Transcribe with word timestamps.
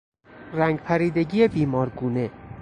رنگ 0.53 0.79
پریدگی 0.79 1.47
بیمارگونه 1.47 2.31